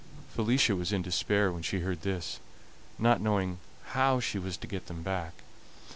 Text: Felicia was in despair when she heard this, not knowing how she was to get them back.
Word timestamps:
Felicia 0.33 0.75
was 0.75 0.91
in 0.91 1.03
despair 1.03 1.51
when 1.51 1.61
she 1.61 1.81
heard 1.81 2.01
this, 2.01 2.39
not 2.97 3.21
knowing 3.21 3.59
how 3.89 4.19
she 4.19 4.39
was 4.39 4.57
to 4.57 4.65
get 4.65 4.87
them 4.87 5.03
back. 5.03 5.43